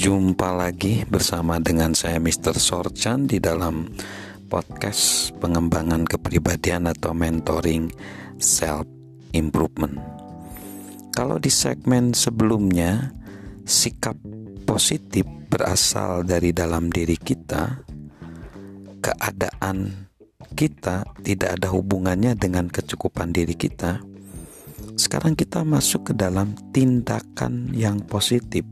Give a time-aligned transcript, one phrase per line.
[0.00, 2.56] Jumpa lagi bersama dengan saya Mr.
[2.56, 3.84] Sorchan di dalam
[4.48, 7.92] podcast pengembangan kepribadian atau mentoring
[8.40, 8.88] self
[9.36, 10.00] improvement.
[11.12, 13.12] Kalau di segmen sebelumnya
[13.68, 14.16] sikap
[14.64, 17.84] positif berasal dari dalam diri kita,
[19.04, 20.08] keadaan
[20.56, 24.00] kita tidak ada hubungannya dengan kecukupan diri kita.
[24.96, 28.64] Sekarang kita masuk ke dalam tindakan yang positif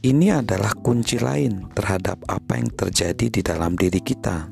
[0.00, 4.48] ini adalah kunci lain terhadap apa yang terjadi di dalam diri kita.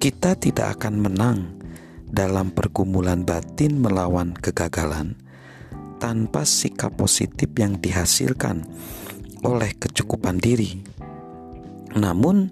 [0.00, 1.38] Kita tidak akan menang
[2.10, 5.14] dalam pergumulan batin melawan kegagalan
[6.02, 8.66] tanpa sikap positif yang dihasilkan
[9.46, 10.82] oleh kecukupan diri.
[11.94, 12.50] Namun,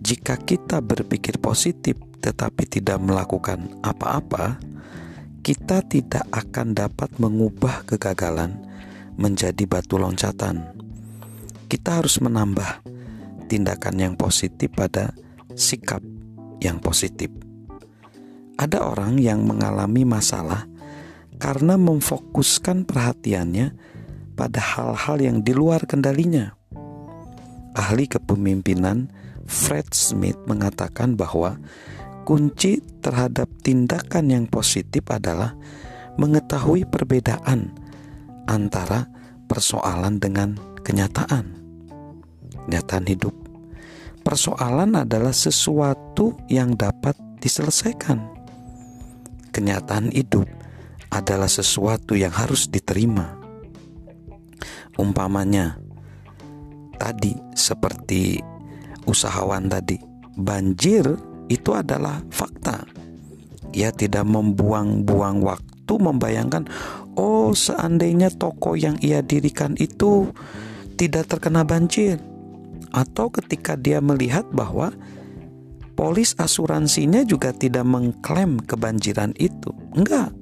[0.00, 4.56] jika kita berpikir positif tetapi tidak melakukan apa-apa,
[5.44, 8.70] kita tidak akan dapat mengubah kegagalan
[9.20, 10.64] menjadi batu loncatan.
[11.68, 12.82] Kita harus menambah
[13.46, 15.12] tindakan yang positif pada
[15.52, 16.00] sikap
[16.64, 17.28] yang positif.
[18.56, 20.64] Ada orang yang mengalami masalah
[21.36, 23.76] karena memfokuskan perhatiannya
[24.36, 26.56] pada hal-hal yang di luar kendalinya.
[27.76, 29.08] Ahli kepemimpinan
[29.44, 31.60] Fred Smith mengatakan bahwa
[32.28, 35.56] kunci terhadap tindakan yang positif adalah
[36.20, 37.72] mengetahui perbedaan
[38.50, 39.06] antara
[39.46, 41.54] persoalan dengan kenyataan.
[42.66, 43.34] Kenyataan hidup.
[44.26, 48.20] Persoalan adalah sesuatu yang dapat diselesaikan.
[49.54, 50.50] Kenyataan hidup
[51.14, 53.38] adalah sesuatu yang harus diterima.
[54.98, 55.80] Umpamanya,
[57.00, 58.38] tadi seperti
[59.08, 59.96] usahawan tadi,
[60.36, 61.06] banjir
[61.48, 62.84] itu adalah fakta.
[63.72, 66.68] Ia tidak membuang-buang waktu membayangkan,
[67.16, 70.30] oh seandainya toko yang ia dirikan itu
[71.00, 72.20] tidak terkena banjir
[72.90, 74.92] atau ketika dia melihat bahwa
[75.94, 79.70] polis asuransinya juga tidak mengklaim kebanjiran itu.
[79.94, 80.34] Enggak.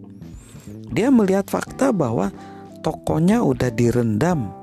[0.88, 2.32] Dia melihat fakta bahwa
[2.80, 4.54] tokonya udah direndam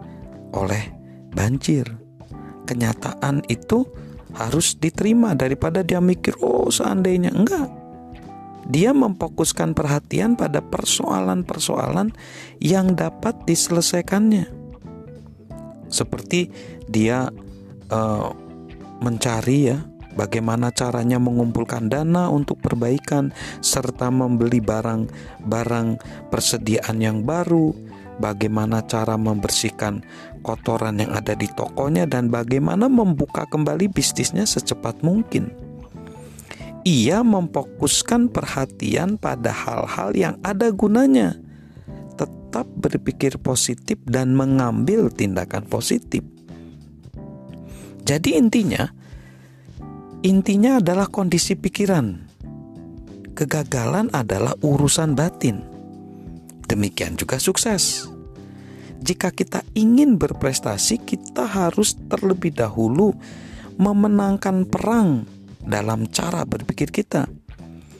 [0.56, 0.90] oleh
[1.35, 1.85] banjir.
[2.66, 3.85] Kenyataan itu
[4.34, 7.69] harus diterima daripada dia mikir, "Oh, seandainya enggak."
[8.66, 12.14] Dia memfokuskan perhatian pada persoalan-persoalan
[12.58, 14.50] yang dapat diselesaikannya.
[15.86, 16.50] Seperti
[16.90, 17.30] dia
[17.94, 18.30] uh,
[19.00, 19.78] mencari ya
[20.18, 23.30] bagaimana caranya mengumpulkan dana untuk perbaikan
[23.62, 25.88] serta membeli barang-barang
[26.34, 27.70] persediaan yang baru,
[28.18, 30.02] bagaimana cara membersihkan
[30.42, 35.65] kotoran yang ada di tokonya dan bagaimana membuka kembali bisnisnya secepat mungkin
[36.85, 41.34] ia memfokuskan perhatian pada hal-hal yang ada gunanya,
[42.13, 46.22] tetap berpikir positif dan mengambil tindakan positif.
[48.06, 48.85] Jadi intinya,
[50.22, 52.22] intinya adalah kondisi pikiran.
[53.34, 55.66] Kegagalan adalah urusan batin.
[56.69, 58.06] Demikian juga sukses.
[59.02, 63.17] Jika kita ingin berprestasi, kita harus terlebih dahulu
[63.75, 65.34] memenangkan perang
[65.66, 67.26] dalam cara berpikir kita.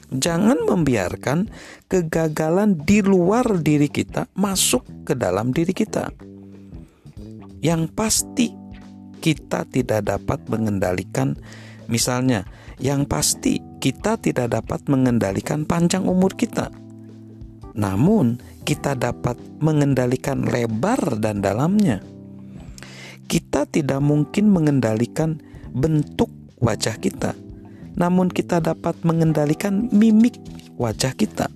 [0.06, 1.50] Jangan membiarkan
[1.90, 6.14] kegagalan di luar diri kita masuk ke dalam diri kita.
[7.58, 8.48] Yang pasti
[9.18, 11.34] kita tidak dapat mengendalikan
[11.90, 12.46] misalnya
[12.78, 16.70] yang pasti kita tidak dapat mengendalikan panjang umur kita.
[17.74, 21.98] Namun kita dapat mengendalikan lebar dan dalamnya.
[23.26, 25.42] Kita tidak mungkin mengendalikan
[25.74, 26.30] bentuk
[26.62, 27.34] wajah kita
[27.96, 30.36] namun kita dapat mengendalikan mimik
[30.76, 31.48] wajah kita.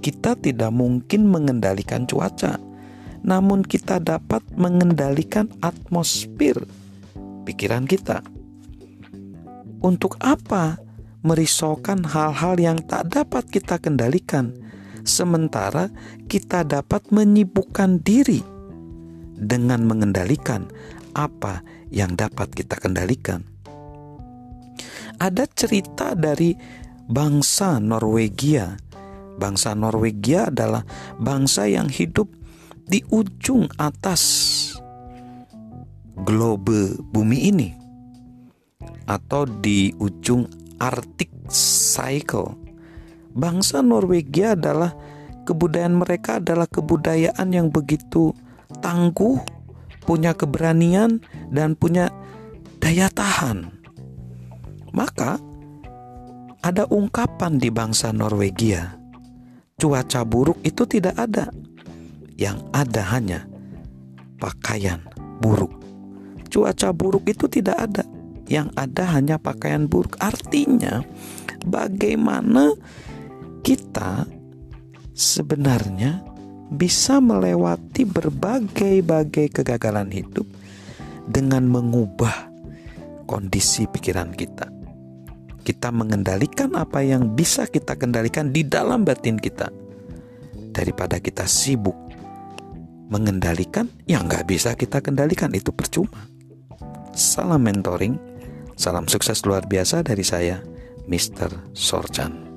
[0.00, 2.56] Kita tidak mungkin mengendalikan cuaca,
[3.20, 6.56] namun kita dapat mengendalikan atmosfer
[7.44, 8.24] pikiran kita.
[9.84, 10.80] Untuk apa
[11.22, 14.56] merisaukan hal-hal yang tak dapat kita kendalikan,
[15.04, 15.92] sementara
[16.26, 18.40] kita dapat menyibukkan diri
[19.38, 20.66] dengan mengendalikan
[21.12, 21.62] apa
[21.92, 23.57] yang dapat kita kendalikan?
[25.18, 26.54] Ada cerita dari
[27.10, 28.78] bangsa Norwegia.
[29.38, 30.82] Bangsa Norwegia adalah
[31.18, 32.26] bangsa yang hidup
[32.88, 34.22] di ujung atas
[36.26, 37.68] globe bumi ini
[39.06, 40.46] atau di ujung
[40.82, 42.58] Arctic Cycle.
[43.30, 44.90] Bangsa Norwegia adalah
[45.46, 48.34] kebudayaan mereka adalah kebudayaan yang begitu
[48.82, 49.38] tangguh,
[50.02, 51.22] punya keberanian
[51.54, 52.10] dan punya
[52.82, 53.77] daya tahan.
[54.92, 55.38] Maka
[56.64, 58.98] ada ungkapan di bangsa Norwegia,
[59.78, 61.48] cuaca buruk itu tidak ada.
[62.38, 63.40] Yang ada hanya
[64.38, 65.02] pakaian
[65.42, 65.74] buruk.
[66.48, 68.04] Cuaca buruk itu tidak ada.
[68.46, 70.16] Yang ada hanya pakaian buruk.
[70.22, 71.02] Artinya,
[71.66, 72.72] bagaimana
[73.66, 74.24] kita
[75.12, 76.22] sebenarnya
[76.70, 80.46] bisa melewati berbagai-bagai kegagalan hidup
[81.26, 82.48] dengan mengubah
[83.28, 84.77] kondisi pikiran kita.
[85.68, 89.68] Kita mengendalikan apa yang bisa kita kendalikan di dalam batin kita,
[90.72, 92.08] daripada kita sibuk
[93.12, 96.24] mengendalikan yang nggak bisa kita kendalikan itu percuma.
[97.12, 98.16] Salam mentoring,
[98.80, 100.64] salam sukses luar biasa dari saya,
[101.04, 101.76] Mr.
[101.76, 102.47] Sorchan.